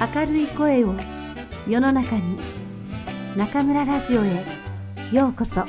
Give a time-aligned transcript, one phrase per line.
[0.00, 0.94] 明るい声を
[1.68, 2.38] 世の中に
[3.36, 4.46] 中村ラジオへ
[5.12, 5.66] ようこそ。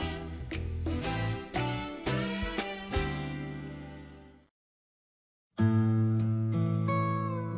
[5.57, 5.63] デ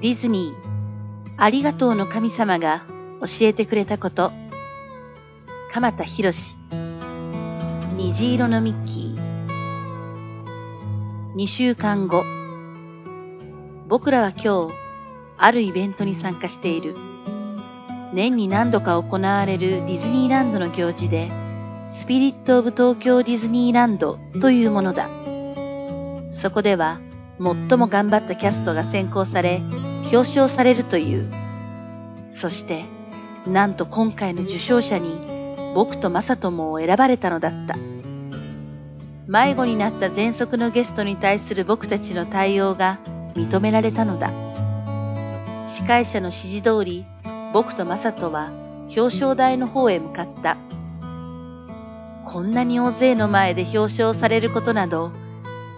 [0.02, 0.56] ィズニー
[1.38, 2.88] ありがとうの神様が
[3.22, 4.32] 教えてくれたこと。
[5.72, 6.34] 鎌田博
[7.98, 9.20] 虹色のミッキー。
[11.36, 12.24] 2週間後。
[13.88, 14.83] 僕らは今日
[15.38, 16.96] あるイベントに参加している。
[18.14, 21.32] 年に何度か行われるディズニーランドの行事で
[21.88, 25.10] スピリット・オブ・東京ディズニーランドというものだ。
[26.32, 27.00] そこでは
[27.40, 29.62] 最も頑張ったキャストが選考され
[30.04, 31.32] 表彰されるという。
[32.26, 32.86] そして
[33.48, 35.20] なんと今回の受賞者に
[35.74, 37.76] 僕とマサトも選ばれたのだった。
[39.28, 43.00] 迷子になった喘息のゲストに対する僕たちの対応が
[43.36, 44.53] 認められたのだ。
[45.84, 47.06] 司会者の指示通り
[47.52, 48.54] 僕とマサトは
[48.96, 50.58] 表彰台の方へ向かった。
[52.24, 55.12] こんなに大勢の前で表彰されることなど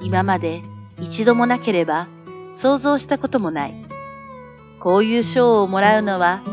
[0.04, 0.62] 今まで
[1.02, 2.08] 一度もなければ
[2.54, 3.74] 想像したこともない。
[4.80, 6.44] こういう賞をもらうのは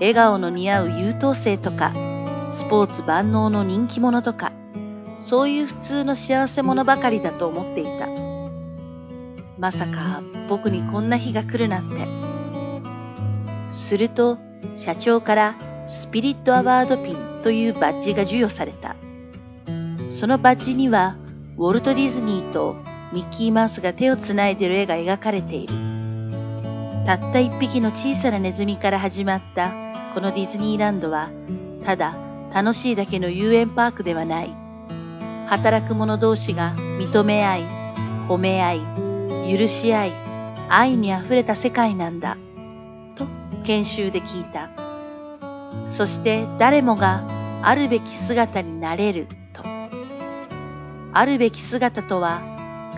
[0.00, 1.94] 笑顔の似合う優等生とか
[2.50, 4.52] スポーツ万能の人気者とか
[5.16, 8.06] そういう普通の幸せ者ばかりだと思っていた。
[9.58, 12.28] まさか僕にこんな日が来るなんて。
[13.88, 14.36] すると
[14.74, 15.54] 社長から
[15.86, 18.96] スピリットアワードピンというバッジが授与された。
[20.10, 21.16] そのバッジには
[21.56, 22.76] ウォルト・ディズニーと
[23.14, 25.72] ミッキーマウスが手をつないでる絵が描かれている。
[27.06, 29.70] たった一匹の小さなネズミから始まった
[30.12, 31.30] このディズニーランドは
[31.86, 32.14] ただ
[32.52, 34.54] 楽しいだけの遊園パークではない。
[35.46, 37.62] 働く者同士が認め合い、
[38.28, 40.12] 褒め合い、許し合い、
[40.68, 42.36] 愛に溢れた世界なんだ。
[43.18, 43.26] と
[43.64, 44.70] 研修で聞いた。
[45.86, 47.24] そして誰もが
[47.62, 49.62] あるべき姿になれると。
[51.12, 52.40] あるべき姿とは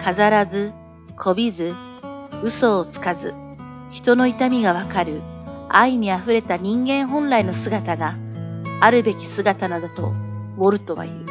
[0.03, 0.73] 飾らず、
[1.17, 1.75] こびず、
[2.43, 3.35] 嘘をつかず、
[3.91, 5.23] 人の痛みがわかる
[5.69, 8.17] 愛に溢れた人間本来の姿が
[8.81, 10.13] あるべき姿などと
[10.57, 11.27] ウォルトは言う。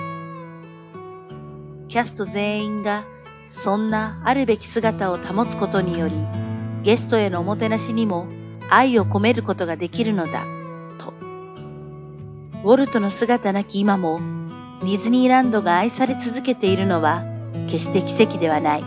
[1.88, 3.04] キャスト全員が
[3.48, 6.16] そんなあるべき姿を保つことにより
[6.84, 8.28] ゲストへのおもてなしにも
[8.70, 10.46] 愛を込めることができるのだ、
[10.98, 11.14] と。
[12.64, 14.20] ウォルトの姿なき今も
[14.82, 17.24] ディズニーランドが愛され続けているのは
[17.68, 18.84] 決して奇跡ではない。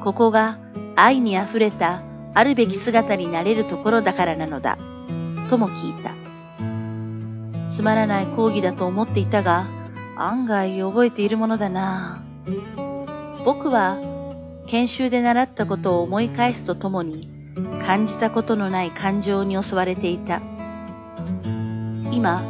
[0.00, 0.58] ここが
[0.96, 2.02] 愛に溢れた
[2.34, 4.78] あるべき姿になれるところだからなのだ、
[5.50, 6.14] とも聞いた。
[7.68, 9.66] つまらない講義だと思っていたが、
[10.16, 12.22] 案外覚えているものだな。
[13.44, 13.98] 僕は
[14.66, 17.37] 研修で習ったことを思い返すとともに、
[17.84, 20.40] 感じたことのない感情に襲われていた。
[22.12, 22.42] 今、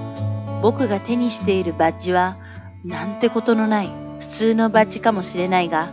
[0.63, 2.37] 僕が手にしているバッジは、
[2.85, 5.93] なんてことのない普通のバッジかもしれないが、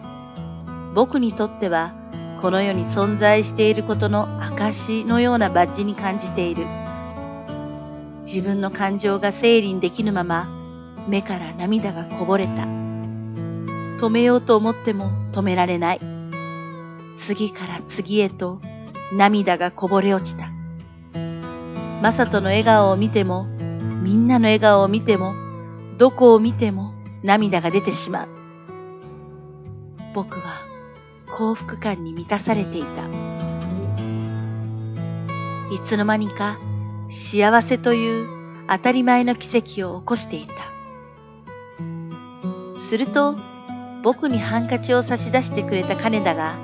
[0.93, 1.93] 僕にとっては、
[2.41, 6.65] この世に存在していることの証のようなバッジに感じている。
[8.23, 10.47] 自分の感情が整理できぬまま、
[11.07, 12.63] 目から涙がこぼれた。
[13.97, 15.99] 止めようと思っても止められない。
[17.15, 18.59] 次から次へと
[19.13, 20.49] 涙がこぼれ落ちた。
[22.01, 23.45] マサトの笑顔を見ても、
[24.03, 25.33] みんなの笑顔を見ても、
[25.97, 26.93] どこを見ても
[27.23, 28.29] 涙が出てしまう。
[30.13, 30.43] 僕は
[31.31, 33.03] 幸福感に満たされていた。
[35.71, 36.57] いつの間にか
[37.09, 38.27] 幸せという
[38.67, 40.53] 当たり前の奇跡を起こしていた。
[42.77, 43.35] すると、
[44.03, 46.55] 僕にハンカチを差し出してくれた金田が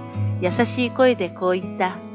[0.42, 2.11] 優しい声でこう言った。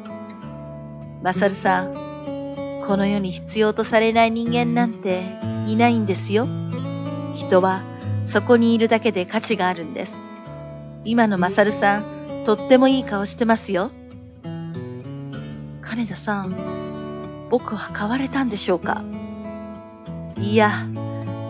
[1.22, 5.22] マサルさん、この世に必要とされない人間なんて
[5.66, 6.46] いないんですよ。
[7.34, 7.82] 人は
[8.24, 10.16] そこにいるだけで価値があるんです。
[11.04, 13.90] 今のマサルさん、とってもいい顔してますよ。
[15.82, 19.04] 金田さん、僕は変われたんでしょうか
[20.36, 20.70] いや、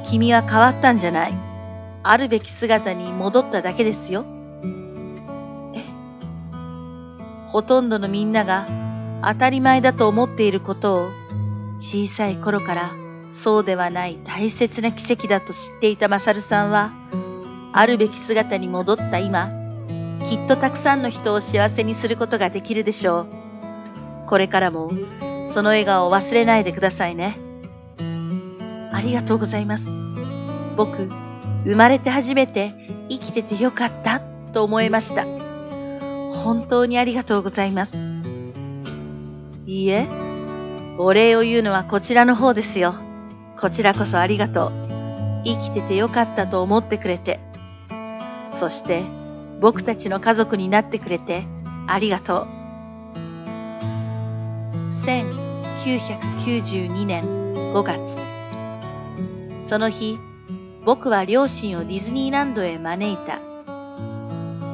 [0.05, 1.35] 君は変わったんじゃない。
[2.03, 4.25] あるべき姿に戻っただけですよ。
[5.75, 5.83] え
[7.49, 8.86] ほとんどのみんなが
[9.27, 11.11] 当たり前だと思っていることを
[11.79, 12.93] 小さい頃から
[13.33, 16.93] そうではない大切な奇跡だと知っていたマサルさんは
[17.73, 19.51] あるべき姿に戻った今
[20.29, 23.27] きっとたくさんの人を幸せにすることができるでしょう。
[24.27, 24.91] これからも
[25.53, 27.39] その笑顔を忘れないでくださいね。
[28.93, 29.89] ありがとうございます。
[30.77, 31.09] 僕、
[31.65, 32.75] 生まれて初めて
[33.09, 34.21] 生きててよかった
[34.53, 35.25] と思いました。
[35.25, 38.16] 本当にありがとうございます。
[39.69, 40.07] いいえ、
[40.97, 42.95] お礼を言うのはこちらの方ですよ。
[43.59, 44.73] こちらこそありがとう。
[45.45, 47.41] 生きててよかったと思ってくれて。
[48.61, 49.03] そして
[49.61, 51.43] 僕たちの家族になってくれて
[51.89, 52.47] ありがとう。
[55.05, 57.25] 1992年
[57.75, 58.17] 5月。
[59.69, 60.17] その日、
[60.85, 63.41] 僕は両親をディズニーランドへ招いた。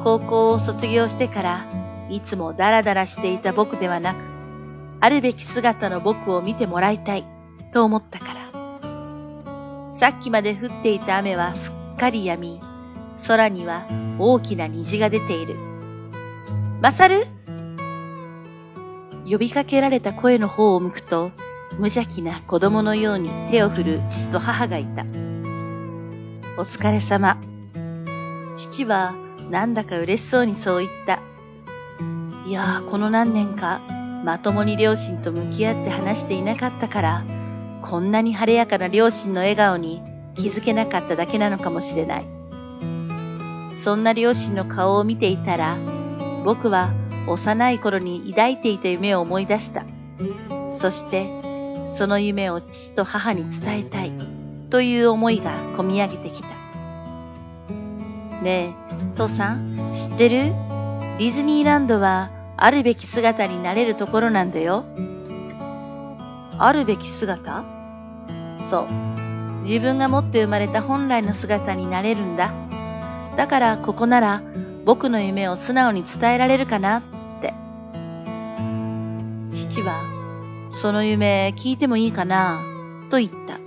[0.03, 1.65] 高校を卒業してから
[2.11, 4.32] いつもダラダラしていた僕ではなく、
[5.03, 7.25] あるべき姿の僕を見てもらいたい
[7.73, 9.89] と思ったから。
[9.89, 12.61] さっきまで降っていた雨はすっかり止み、
[13.27, 13.85] 空には
[14.17, 15.55] 大きな虹が出ている。
[16.81, 17.25] マサル
[19.29, 21.31] 呼びかけられた声の方を向くと、
[21.73, 25.01] 無邪気な子供のように手を振る父と母がいた。
[26.57, 27.37] お疲れ様。
[28.55, 29.13] 父は
[29.51, 31.19] なんだか嬉しそうにそう言った。
[32.47, 33.81] いやー、この何年か、
[34.23, 37.25] まともに両親と向き合って話していなかったから、
[37.81, 40.01] こんなに晴れやかな両親の笑顔に
[40.35, 42.25] 気づけなかっただけなのかもしれない。
[43.73, 45.77] そんな両親の顔を見ていたら、
[46.45, 46.93] 僕は
[47.27, 49.83] 幼い頃に抱いていた夢を思い出した。
[50.69, 51.27] そして、
[51.97, 54.13] その夢を父と母に伝えたい
[54.69, 56.47] という思いがこみ上げてきた。
[58.41, 58.73] ねえ、
[59.15, 60.53] 父さん、知ってる？
[61.19, 62.31] ディズニーランドは
[62.63, 64.85] あるべき姿になれるところなんだよ。
[66.57, 67.65] あるべき姿？
[68.69, 68.87] そう。
[69.63, 72.53] 自分が持って生まれた本来の姿になれるんだ。
[73.35, 74.41] だからここなら
[74.85, 77.01] 僕の夢を素直に伝えられるかなっ
[77.41, 77.53] て。
[79.51, 79.99] 父は、
[80.69, 82.61] その夢聞いてもいいかな
[83.09, 83.59] と言った。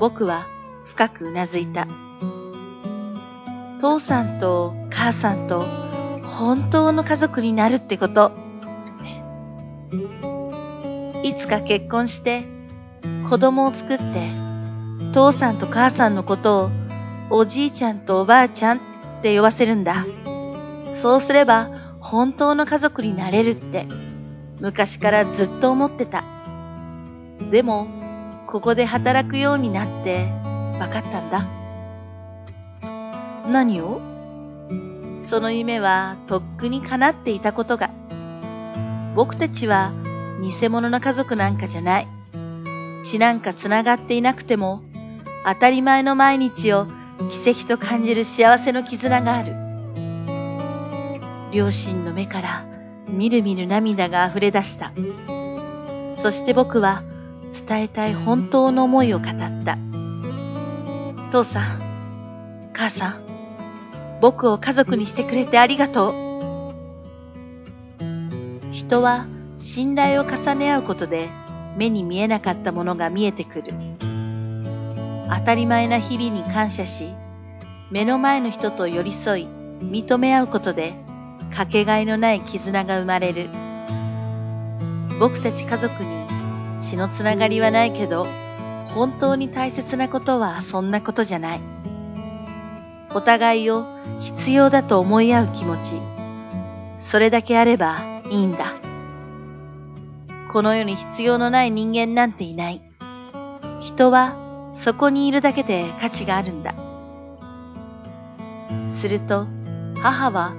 [0.00, 0.46] 僕は
[0.84, 1.86] 深くうなずいた。
[3.80, 5.83] 父さんと母さんと
[6.38, 8.32] 本当の家族になるってこと。
[11.22, 12.44] いつか結婚して
[13.28, 14.30] 子供を作って
[15.12, 16.70] 父さんと母さんのことを
[17.30, 18.80] おじいちゃんとおばあちゃんっ
[19.22, 20.04] て呼ばせるんだ。
[21.00, 21.70] そうすれば
[22.00, 23.86] 本当の家族になれるって
[24.60, 26.24] 昔からずっと思ってた。
[27.50, 27.88] でも、
[28.46, 30.26] ここで働くようになって
[30.78, 31.48] 分かったんだ。
[33.50, 34.13] 何を？
[35.24, 37.90] その夢はとっくに叶っていたことが。
[39.16, 39.92] 僕たちは
[40.42, 42.08] 偽物の家族なんかじゃない。
[43.02, 44.82] 血なんか繋がっていなくても、
[45.46, 46.86] 当たり前の毎日を
[47.30, 49.54] 奇跡と感じる幸せの絆がある。
[51.52, 52.66] 両親の目から
[53.08, 54.92] みるみる涙が溢れ出した。
[56.16, 57.02] そして僕は
[57.66, 59.78] 伝えたい本当の思いを語った。
[61.30, 63.33] 父さん、母さん、
[64.20, 66.14] 僕を家族にしてくれてありがとう。
[68.72, 69.26] 人は
[69.56, 71.28] 信頼を重ね合うことで
[71.76, 73.72] 目に見えなかったものが見えてくる。
[75.28, 77.14] 当たり前な日々に感謝し、
[77.90, 79.48] 目の前の人と寄り添い、
[79.80, 80.94] 認め合うことで、
[81.54, 83.48] かけがえのない絆が生まれる。
[85.20, 86.26] 僕たち家族に
[86.80, 88.26] 血のつながりはないけど、
[88.88, 91.60] 本当に大切なことはそんなことじゃない。
[93.14, 93.86] お互いを
[94.20, 95.92] 必要だと思い合う気持ち。
[96.98, 98.74] それだけあればいいんだ。
[100.52, 102.82] この世に必要のない人間なんていない。
[103.78, 106.74] 人はそこにいるだけで価値があるんだ。
[108.86, 109.46] すると
[110.00, 110.54] 母は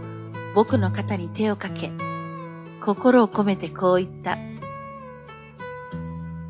[0.54, 1.92] 僕の肩に手をかけ、
[2.82, 4.38] 心を込めてこう言った。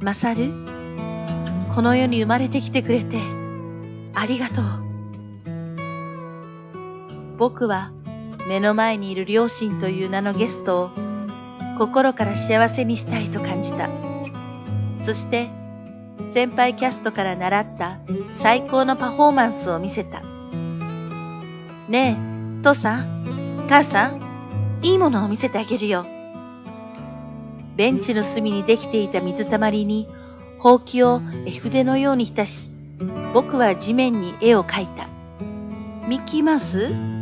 [0.03, 0.51] マサル、
[1.73, 3.17] この世に生まれてきてくれて
[4.13, 4.84] ありがとう。
[7.37, 7.91] 僕は
[8.47, 10.89] 目の前にいる両親という名のゲストを
[11.77, 13.89] 心から幸せにしたいと感じた。
[14.99, 15.49] そして
[16.33, 17.99] 先輩キャストから習った
[18.29, 20.21] 最高のパフォーマンスを見せた。
[21.89, 24.21] ねえ、父さん、母さん、
[24.81, 26.05] いいものを見せてあげるよ。
[27.75, 30.07] ベンチの隅にできていた水たまりに、
[30.59, 32.69] ほうきを絵筆のように浸し、
[33.33, 35.07] 僕は地面に絵を描いた。
[36.07, 37.14] ミッキーマウス？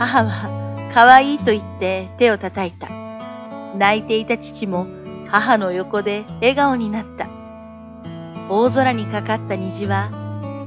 [0.00, 2.88] 母は可愛いと言って手を叩いた。
[3.76, 4.86] 泣いていた父も
[5.28, 7.28] 母の横で笑顔になった。
[8.48, 10.08] 大空にかかった虹は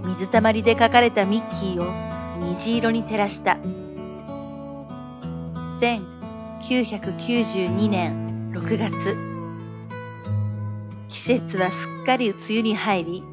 [0.06, 1.88] 水たまりで描かれたミッキーを
[2.52, 3.58] 虹色に照らした。
[5.82, 9.18] 1992年6月。
[11.10, 13.24] 季節はすっかり梅雨に入り、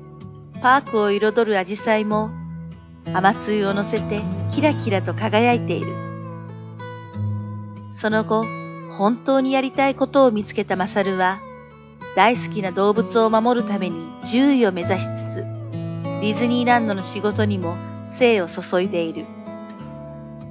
[0.62, 2.30] パークを彩るアジサイも
[3.12, 5.88] 雨露を乗せてキラキラと輝いている。
[7.88, 8.45] その後、
[8.90, 11.38] 本当にやりたいことを見つけたマサルは、
[12.17, 15.35] 大好きな動物を守るために獣医を目指しつつ、
[16.21, 19.26] ディズニーランドの仕事にも精を注いでいる。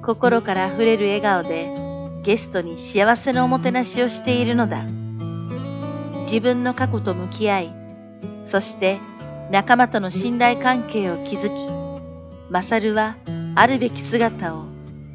[0.02, 1.72] 心から溢れる笑顔で
[2.22, 4.84] ゲストに幸せのおもてなしをしているのだ。
[6.22, 7.74] 自分の過去と向き合い、
[8.38, 8.98] そして
[9.50, 11.79] 仲間との信頼関係を築き、
[12.50, 13.16] マサルは
[13.54, 14.64] あるべき姿を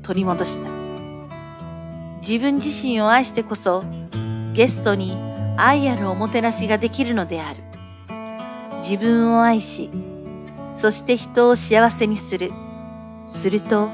[0.04, 0.70] 取り戻した。
[2.22, 3.84] 自分自身を愛してこそ、
[4.54, 5.18] ゲストに
[5.58, 7.62] 愛あるおもてなしができるのである。
[8.78, 9.90] 自分を愛し、
[10.72, 12.54] そして人を幸せにする。
[13.26, 13.90] すると、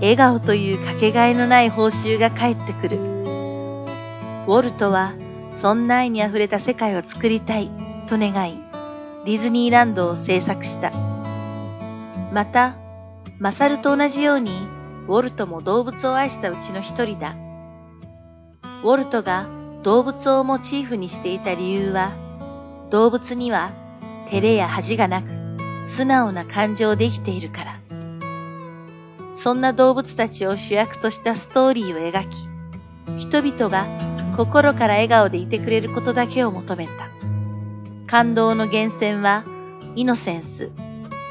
[0.00, 2.98] 笑顔というかけがえのない報酬が返ってくる。
[2.98, 5.14] ウォルトは、
[5.50, 7.68] そんな愛に溢れた世界を作りたい
[8.06, 8.60] と願い、
[9.24, 11.15] ディズニーランドを制作した。
[12.32, 12.76] また、
[13.38, 14.50] マサルと同じように、
[15.08, 17.36] ウォルトも動物を愛したうちの一人だ。
[18.82, 19.46] ウォルトが
[19.82, 22.12] 動物をモチーフにしていた理由は、
[22.90, 23.72] 動物には
[24.30, 25.28] 照れや恥がなく、
[25.88, 27.80] 素直な感情で生きているから。
[29.32, 32.48] そんな動物たちを主役としたストーリーを描き、
[33.16, 33.86] 人々が
[34.36, 36.92] 心から笑顔でいてくれることだけを求めた。
[38.06, 39.44] 感動の源泉は、
[39.94, 40.70] イノセンス、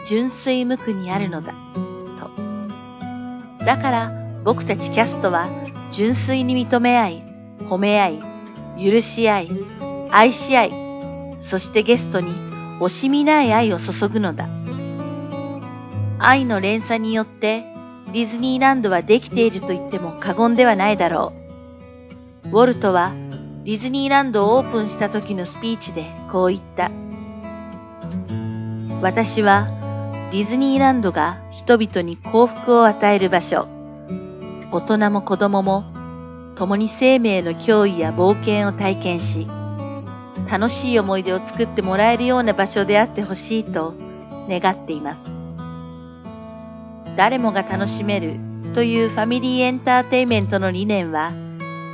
[0.06, 1.54] 純粋無垢にあるのだ、
[2.20, 2.30] と。
[3.66, 4.12] だから
[4.44, 5.50] 僕たちキャストは
[5.92, 7.24] 純粋に認め合い、
[7.62, 8.22] 褒め合い、
[8.80, 9.50] 許し合い、
[10.12, 12.30] 愛し合い、そしてゲストに
[12.80, 14.48] 惜しみない愛を注ぐのだ。
[16.20, 17.64] 愛の連鎖によって
[18.14, 21.34] ディズニーランドはできていると言っても過言ではないだろ
[22.46, 22.50] う。
[22.50, 23.14] ウォルトは
[23.64, 26.92] ディズニーランドをオープンした時のスピーチでこう言った。
[29.02, 29.68] 私は
[30.32, 33.68] ディズニーランドが人々に幸福を与える場所。
[34.72, 35.86] 大人も子供も
[36.56, 39.48] 共に生命の脅威や冒険を体験し、
[40.50, 43.94] 楽しい思い出を作ってもらえるような場所であってほしいと
[44.50, 45.30] 願っています。
[47.16, 48.38] 誰もが楽しめる
[48.74, 51.32] というファミリーエンターテイメントの理念は、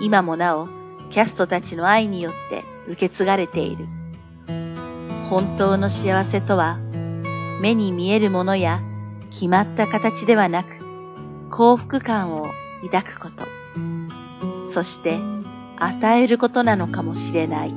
[0.01, 0.67] 今もなお
[1.11, 3.87] キャストたちの愛によって受け継がれている。
[5.29, 6.79] 本当の幸せとは、
[7.61, 8.81] 目に見えるものや
[9.29, 10.79] 決まった形ではなく、
[11.51, 12.47] 幸福感を
[12.81, 13.45] 抱くこと。
[14.65, 15.19] そして
[15.77, 17.73] 与えることなのかもしれない。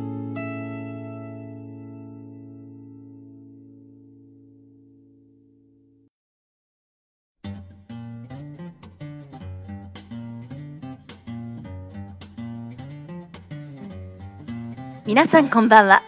[15.05, 16.01] 皆さんこんばんは。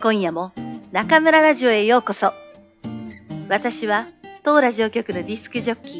[0.00, 0.52] 今夜も
[0.92, 2.43] 中村ラジオへようこそ。
[3.48, 4.06] 私は
[4.42, 5.98] 当ラジオ局のディスクジョッキ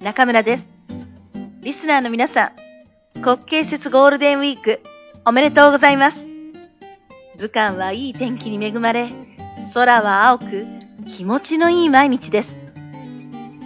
[0.00, 0.70] ー中村です。
[1.60, 2.52] リスナーの皆さ
[3.16, 4.80] ん、国慶節ゴールデンウィーク
[5.26, 6.24] おめでとうございます。
[7.38, 9.10] 武漢はいい天気に恵まれ、
[9.74, 10.66] 空は青く
[11.06, 12.56] 気持ちのいい毎日です。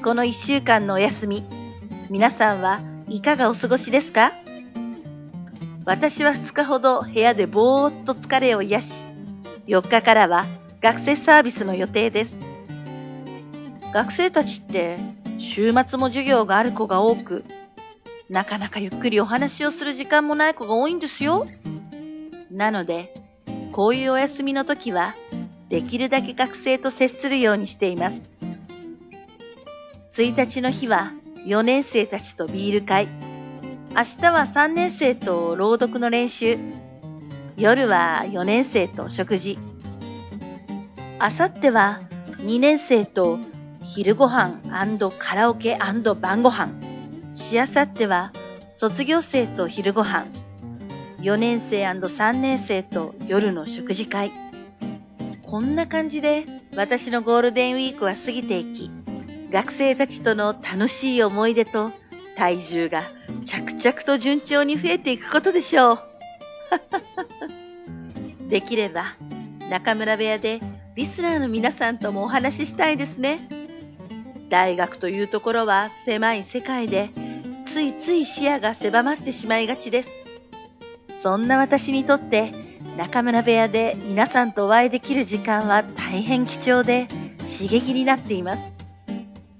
[0.02, 1.44] この一週間のお休み、
[2.10, 4.32] 皆さんはいかがお過ごしですか？
[5.84, 8.92] 私は2日ほど部屋でぼーっと疲れを癒し、
[9.68, 10.46] 4日からは
[10.80, 12.36] 学生サービスの予定です。
[13.92, 14.98] 学生たちって
[15.38, 17.44] 週末も授業がある子が多く、
[18.28, 21.46] なかなかゆっくりお話をする時間もない子が多いんですよ。
[22.50, 23.12] なので、
[23.72, 25.14] こういうお休みの時は、
[25.68, 28.30] できるだけ学生と接するようにしています。
[30.10, 31.12] 1日の日は
[31.46, 33.08] 4年生たちとビール会。
[33.96, 36.58] 明日は3年生と朗読の練習。
[37.56, 39.58] 夜は4年生と食事。
[41.20, 42.00] 明後日は
[42.38, 43.38] 2年生と
[43.92, 44.60] 昼ご飯
[45.18, 46.70] カラオケ晩ご飯。
[47.32, 48.32] しあさっては
[48.72, 50.26] 卒業生と昼ご飯。
[51.22, 54.30] 4年生 &3 年生と夜の食事会。
[55.42, 58.92] こんな感じで私のゴールデンウィークは過ぎていき、
[59.50, 61.90] 学生たちとの楽しい思い出と
[62.36, 63.02] 体重が
[63.44, 66.00] 着々と順調に増えていくことでしょう。
[68.48, 69.16] できれば
[69.68, 70.60] 中村部屋で
[70.94, 73.59] リスナーの皆さんともお話ししたいですね。
[74.50, 77.10] 大学というところは狭い世界で
[77.72, 80.10] ついつい視野が狭まってしまいがちです。
[81.08, 82.52] そんな私にとって
[82.96, 87.06] 中村部屋で皆さんとお会いできる時間は大変貴重で
[87.38, 88.72] 刺激になっています。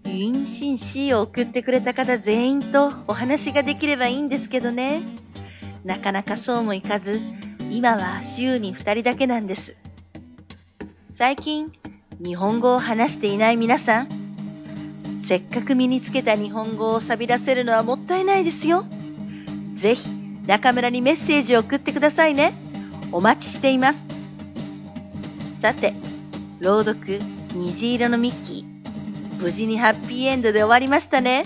[0.03, 5.03] 妊娠 C を送ってくれた方全員とお話ができればいいんですけどね。
[5.85, 7.21] なかなかそうもいかず、
[7.71, 9.77] 今は週に2人だけなんです。
[11.05, 11.73] 最近、
[12.23, 14.20] 日本語を話していない皆さん、
[15.31, 18.85] せっかく身につけた日本語を錆びらせるのはもったいないですよ。
[19.75, 20.11] ぜひ、
[20.45, 22.53] 中村にメッセージを送ってくださいね。
[23.13, 24.03] お待ちしています。
[25.61, 25.95] さて、
[26.59, 27.21] 朗読、
[27.55, 29.41] 虹色のミッキー。
[29.41, 31.45] 無事にハッピーエンドで終わりましたね。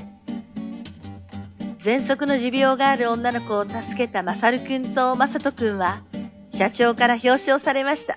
[1.78, 6.00] 喘息の持病がある女の子を助けたマサルくんとマサトくんは、
[6.46, 8.16] 社長から表彰されました。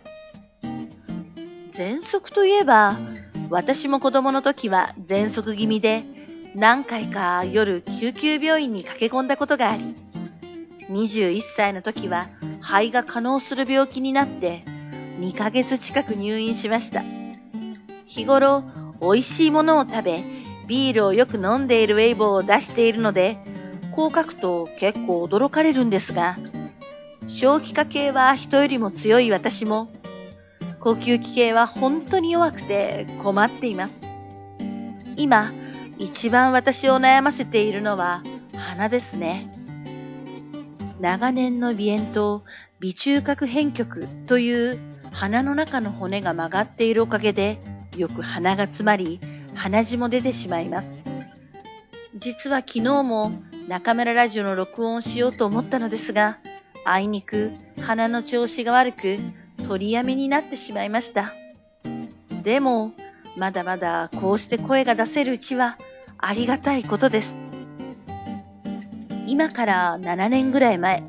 [1.74, 2.96] 喘息といえば、
[3.50, 6.04] 私も子供の時は喘息気味で、
[6.54, 9.96] 何回か夜救急病院に駆け込んだことがあり、
[10.90, 12.28] 21歳の時は
[12.62, 14.64] 肺が可能する病気になって
[15.20, 17.04] 2ヶ月近く入院しました。
[18.06, 18.64] 日頃
[19.02, 20.24] 美味しいものを食べ、
[20.68, 23.38] ビールをよく飲んでいるウェイボーを出しているので、
[23.96, 26.38] こう書くと結構驚かれるんですが、
[27.28, 29.90] 小気化系は人よりも強い私も、
[30.80, 34.00] 呼吸器系は本当に弱くて困っています。
[35.16, 35.52] 今、
[35.98, 38.24] 一番私を悩ませているのは
[38.56, 39.52] 鼻ですね。
[41.00, 42.44] 長年の鼻炎と
[42.82, 44.80] 鼻中隔変曲という
[45.12, 47.60] 鼻の中の骨が曲がっているおかげで
[47.98, 49.20] よく鼻が詰まり
[49.56, 50.94] 鼻血も出てしまいます。
[52.16, 53.32] 実は昨日も
[53.68, 56.40] 中村ラジオの録音をしようと思ったのですが、
[56.86, 59.18] あいにく鼻の調子が悪く
[59.66, 61.34] 取りやめになってしまいました。
[62.44, 62.94] でも、
[63.36, 65.78] まだまだこうして声が出せるうちは
[66.18, 67.36] ありがたいことです。
[69.28, 71.04] 今から7年ぐらい前、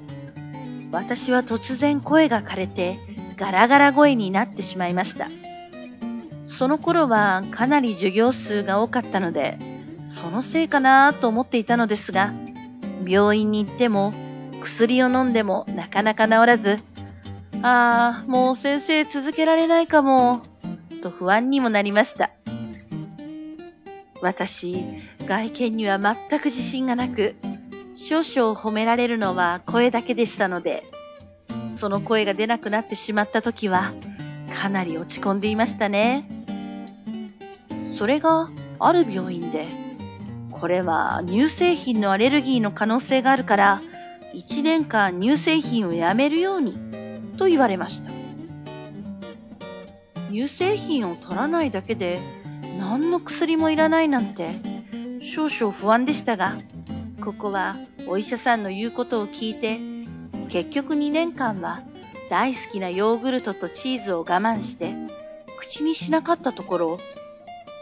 [0.91, 2.99] 私は突然声が枯れて
[3.37, 5.29] ガラガラ声になってしまいました。
[6.45, 9.59] その頃はかなり授業数が多かったので、
[10.05, 12.33] そのせいかなと思っていたのですが、
[13.07, 14.13] 病院に行っても
[14.61, 16.79] 薬を飲んでもなかなか治らず、
[17.63, 20.43] ああ、もう先生続けられないかも、
[21.03, 22.31] と不安にもなりました。
[24.21, 24.85] 私、
[25.27, 27.35] 外見には全く自信がなく、
[27.97, 30.85] 少々褒められるのは声だけでしたので、
[31.75, 33.93] その声が出なくなってしまった時は、
[34.55, 36.29] かなり落ち込んでいましたね。
[37.97, 39.67] それがある病院で、
[40.53, 43.83] これは乳製品のアレルギーの可能性があるから、
[44.35, 46.77] 1年間乳製品をやめるように
[47.39, 48.11] と言われました。
[50.31, 52.21] 乳製品を取らないだけで
[52.79, 54.61] 何の薬もいらないなんて
[55.23, 56.59] 少々不安でしたが、
[57.23, 59.81] ここはお医者さんの言うことを聞いて、
[60.49, 61.83] 結局2年間は
[62.31, 64.93] 大好きなヨーグルトとチーズを我慢して
[65.59, 66.99] 口にしなかったところ、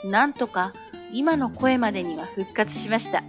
[0.05, 0.73] なんとか
[1.13, 3.25] 今の声までには復活しました。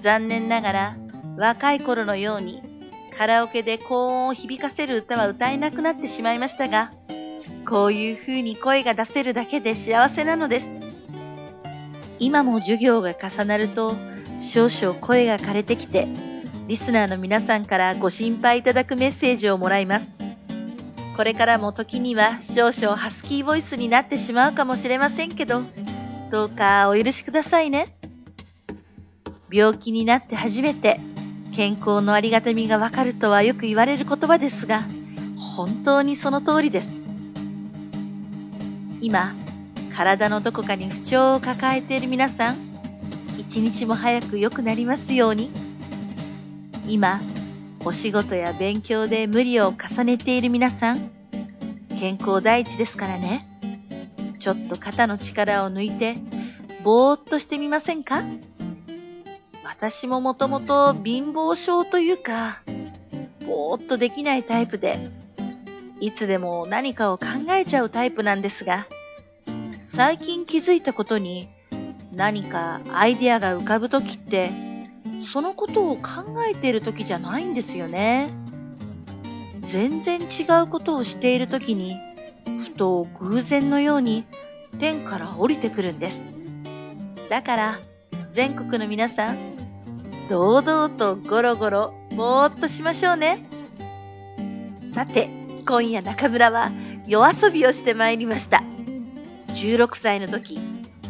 [0.00, 0.96] 残念ながら
[1.36, 2.62] 若い頃のように
[3.20, 6.90] カラオケで高音を響かせる歌は歌えなくなってしまいましたが、
[7.68, 10.70] こういう風に声が出せるだけで幸せなのです。
[12.18, 13.94] 今も授業が重なると、
[14.38, 16.08] 少々声が枯れてきて、
[16.66, 20.14] リスナーの皆さんからご心配いただくメッセージをもらいます。
[21.14, 25.60] これからも時には少々ハスキーボイスになってしまうかもしれませんけど、
[26.30, 27.94] どうかお許しくださいね。
[29.52, 30.98] 病気になって初めて
[31.54, 34.84] 健康のありがたみがわかるとはよく言われる言葉ですが、
[35.56, 36.92] 本当にその通りです。
[39.00, 39.34] 今、
[39.94, 42.56] 体のどこかに不調を抱えている皆さん、
[43.38, 45.50] 一日も早く良くなりますように。
[46.86, 47.20] 今、
[47.84, 51.10] お仕事や勉強で無理を重ねている皆さん、
[51.98, 53.46] 健康第一ですからね。
[54.38, 56.16] ちょっと肩の力を抜いて、
[56.84, 58.22] ぼーっとしてみませんか？
[59.80, 62.60] 私ももともと貧乏症というか、
[63.46, 64.98] ぼーっとできないタイプで、
[66.00, 68.86] いつでも何かを考えちゃうタイプなんですが、
[69.80, 71.48] 最近気づいたことに、
[72.14, 74.50] 何かアイデアが浮かぶときって、
[75.32, 78.28] そのことを考えているときじゃないんですよね。
[79.62, 81.96] 全然違うことをしているときに、
[82.64, 84.26] ふと偶然のように
[84.78, 86.20] 天から降りてくるんです。
[87.30, 87.78] だから、
[88.30, 89.59] 全国の皆さん、
[90.30, 93.44] 堂々とゴロゴロ、ぼーっとしましょうね。
[94.94, 95.28] さて、
[95.66, 96.70] 今夜中村は
[97.08, 98.62] 夜遊びをしてまいりました。
[99.48, 100.60] 16歳の時、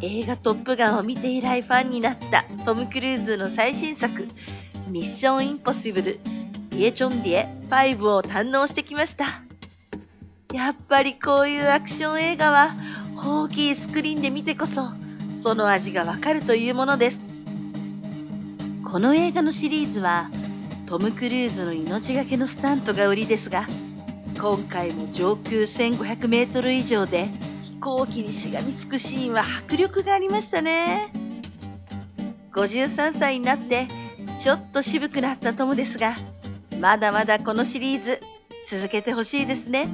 [0.00, 4.26] 映画トップガンを見て以来ファンになったトム・クルーズの最新作、
[4.88, 6.18] ミッション・インポッシブル、
[6.70, 9.42] ディエチョンディエ5を堪能してきました。
[10.50, 12.74] やっぱりこういうアクション映画は
[13.22, 14.86] 大きいスクリーンで見てこそ、
[15.42, 17.29] その味がわかるというものです。
[18.90, 20.28] この映画のシリーズは
[20.86, 23.68] トム・クルーズの命がけのスタントが売りですが
[24.36, 27.28] 今回も上空1500メートル以上で
[27.62, 31.12] 飛行機にしがみつくシーンは迫力がありましたね
[32.50, 33.86] 53歳になって
[34.40, 36.16] ちょっと渋くなったトムですが
[36.80, 38.20] まだまだこのシリーズ
[38.68, 39.88] 続けてほしいですね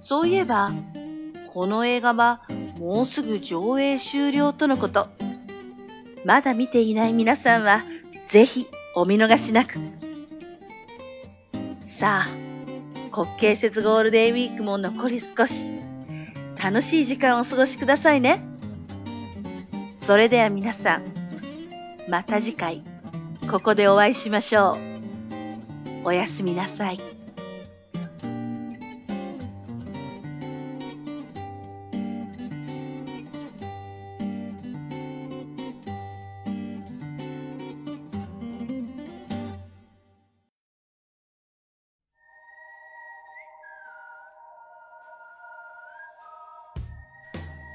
[0.00, 0.72] そういえば、
[1.52, 2.42] この映画は
[2.78, 5.27] もうすぐ上映終了とのこと。
[6.28, 7.86] まだ見ていない皆さんは、
[8.26, 9.78] ぜひお見逃しなく。
[11.74, 15.54] さあ、国慶節ゴールデンウィークも残り少し。
[16.62, 18.42] 楽しい時間をお過ごしくださいね。
[19.94, 21.14] それでは皆さん、
[22.10, 22.82] また次回、
[23.50, 24.76] ここでお会いしましょ
[26.04, 26.08] う。
[26.08, 27.17] おやすみなさい。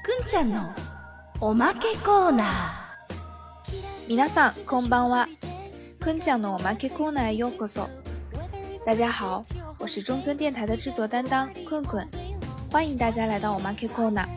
[0.03, 0.73] くんちゃんの
[1.39, 2.95] おまけコーナ
[4.07, 5.27] 皆さんこんばんは。
[6.01, 7.87] 坤讲的我们 K コーナーへようこそ。
[8.85, 9.45] 大家好，
[9.77, 12.07] 我是中村电台的制作担当困困，
[12.71, 14.27] 欢迎大家来到我们 K コーナー。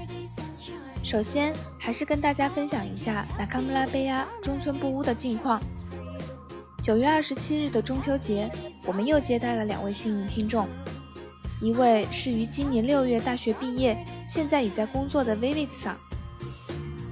[1.05, 5.61] 首先，还是跟大家分享一下那卡姆拉贝亚中村布屋的近况。
[6.83, 8.51] 九月二十七日的中秋节，
[8.87, 10.69] 我们又接待了两位幸运听众，
[11.61, 13.97] 一位是于今年六月大学毕业，
[14.28, 15.98] 现在已在工作的 Vivid 桑，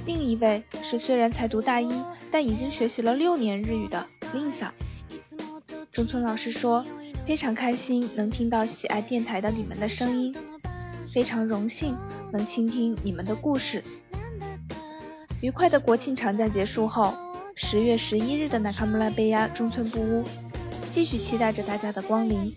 [0.05, 1.89] 另一位是虽然才读大一。
[2.31, 4.67] 但已经学习了六年日语的 Lisa，
[5.89, 6.83] 中村老师说
[7.25, 10.35] 非常开心能听到喜爱电台的你们的声音，
[11.13, 11.95] 非常荣幸
[12.33, 13.81] 能倾听你们的故事。
[15.39, 17.13] 愉快的国庆长假结束后，
[17.55, 20.25] 十月十一日的纳卡穆拉贝亚中村布屋，
[20.91, 22.53] 继续期待着大家的光临。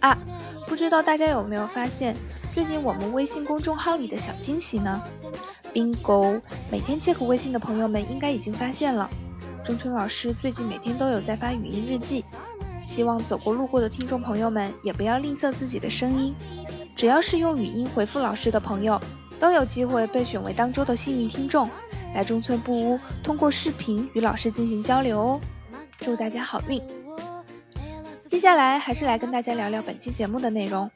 [0.00, 0.18] 啊，
[0.66, 2.14] 不知道大家有没有发现，
[2.52, 5.00] 最近我们微信公众号里的小惊喜呢
[5.72, 6.40] ？bingo！
[6.70, 9.08] 每天 check 微信的朋友们应该已经发现了，
[9.64, 12.24] 中村老师最近每天都有在发语音日记，
[12.84, 16.34] 希望走过路过的听众朋友们也不要吝啬自己的声音，
[16.96, 19.00] 只要是用语音回复老师的朋友，
[19.38, 21.70] 都有机会被选为当周的幸运听众，
[22.16, 25.40] 来中村布屋通过视频与老师进行交流哦，
[26.00, 26.82] 祝大家好运！
[28.26, 30.90] 接下来还是来跟大家聊聊本期节目的内容，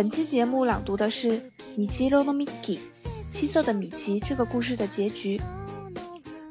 [0.00, 2.80] 本期节目朗读的是米奇罗诺米奇。
[3.30, 5.38] 七色的米奇这个故事的结局，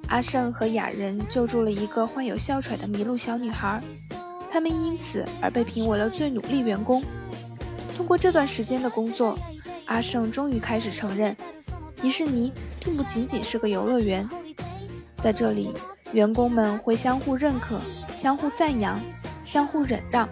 [0.07, 3.81] 阿胜和雅人救助了一个患有哮喘的迷路小女孩，
[4.51, 7.03] 他们因此而被评为了最努力员工。
[7.97, 9.35] 通过这段时间的工作，
[9.85, 11.35] 阿胜终于开始承认，
[11.95, 14.29] 迪士尼并不仅仅是个游乐园，
[15.17, 15.73] 在这里，
[16.13, 17.81] 员工们会相互认可、
[18.15, 19.01] 相互赞扬、
[19.43, 20.29] 相互忍让，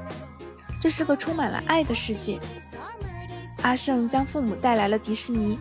[0.80, 2.39] 这是个充满了爱的世界。
[3.67, 5.60] 阿胜将父母带来了迪士尼。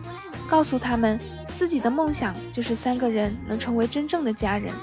[0.49, 1.19] 告诉他们，
[1.57, 4.73] 自己的梦想就是三个人能成为真正的家人。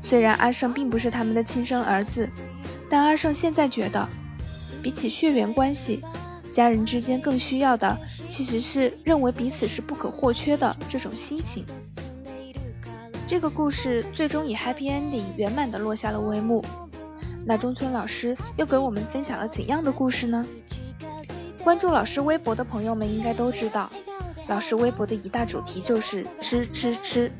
[0.00, 2.26] 虽然阿胜并不是他们的亲生儿子，
[2.88, 4.08] 但阿胜现在觉得，
[4.82, 6.02] 比起血缘关系，
[6.50, 7.94] 家人之间更需要的
[8.30, 11.62] 其实是认为彼此是不可或缺的这种心情。
[13.26, 16.64] 这个故事最终以 happy ending 圆满的落下了帷幕。
[17.44, 20.42] 那中村老师又给我们分享了怎样的故事呢？
[21.64, 23.88] 关注老师微博的朋友们应该都知道。
[24.48, 27.32] 老师微博的一大主题就是吃吃吃，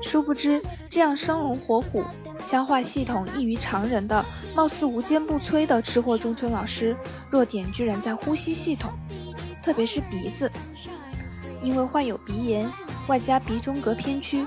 [0.00, 2.04] 殊不知这样生龙活虎、
[2.44, 4.24] 消化系统异于常人的、
[4.54, 6.96] 貌似无坚不摧的吃货中村老师，
[7.30, 8.92] 弱点居然在呼吸系统，
[9.60, 10.48] 特别是鼻子。
[11.60, 12.70] 因为患有鼻炎，
[13.08, 14.46] 外加鼻中隔偏曲，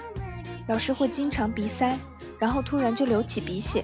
[0.70, 1.98] 老师会经常鼻塞，
[2.40, 3.84] 然后突然就流起鼻血，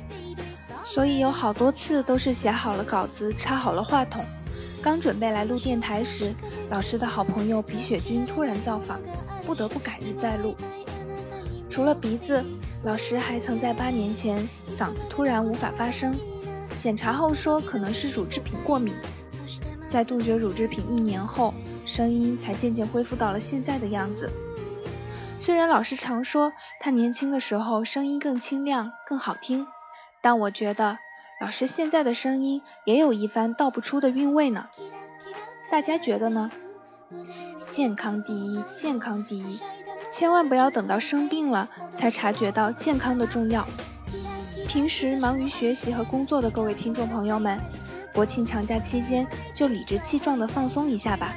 [0.86, 4.24] 所以有好多次都是写好了稿子、插好了话筒。
[4.84, 6.34] 刚准备来录电台时，
[6.72, 9.00] 老师的好朋友鼻血君突然造访，
[9.46, 10.56] 不得不改日再录。
[11.70, 12.44] 除了鼻子，
[12.84, 14.40] 老师还曾在八年前
[14.76, 16.18] 嗓子突然无法发声，
[16.80, 18.96] 检查后说可能是乳制品过敏。
[19.88, 21.54] 在杜绝乳制品一年后，
[21.86, 24.32] 声音才渐渐恢复到了现在的样子。
[25.40, 29.68] 虽然老师常说他年轻的时候声音更清亮、更好听，
[30.24, 30.98] 但我觉得。
[31.42, 34.68] 老师现在的声音也有一番道不出的韵味呢，
[35.72, 36.52] 大家觉得呢？
[37.72, 39.60] 健康第一，健康第一，
[40.12, 43.68] 千万不要等到生病了才察觉到健康的重要。
[44.68, 47.60] 平时忙于学习和工作的各位听众朋友们，
[48.14, 51.34] 国庆长假期间就理直气壮的放松一下吧。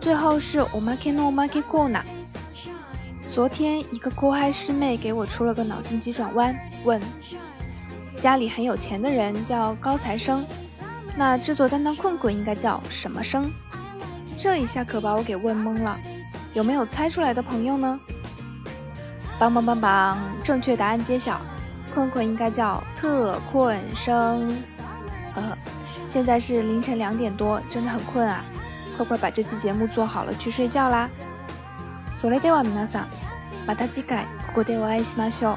[0.00, 2.02] 最后是 omake no omake kona。
[3.28, 7.02] 昨天一个 cô 嗨师妹给我出了个脑筋急转弯，问。
[8.21, 10.43] 家里很有钱的人叫高材生，
[11.15, 13.51] 那制作担当困困应该叫什么生？
[14.37, 15.97] 这一下可把我给问懵了，
[16.53, 17.99] 有没有猜出来的朋友呢？
[19.39, 21.39] 棒棒棒棒，正确答案揭晓，
[21.93, 24.47] 困困应该叫特困生。
[25.35, 25.57] 呵呵，
[26.09, 28.43] 现在是凌晨两点多，真的很困啊！
[28.97, 31.07] 快快把这期节目做好了，去睡觉啦。
[32.19, 33.07] それでは皆さん、
[33.67, 35.51] また次回ここでお会いしましょ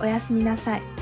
[0.00, 0.04] う。
[0.04, 0.97] おやすみなさい。